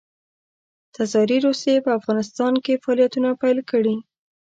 تزاري 0.95 1.37
روسیې 1.45 1.77
په 1.85 1.91
افغانستان 1.99 2.53
کې 2.65 2.81
فعالیتونه 2.83 3.29
پیل 3.41 3.57
کړي. 3.71 3.95